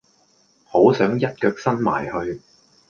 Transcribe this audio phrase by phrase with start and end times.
[0.65, 2.41] 好想一腳伸埋去